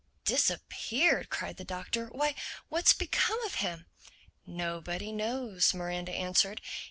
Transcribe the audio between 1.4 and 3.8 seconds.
the Doctor. "Why, what's become of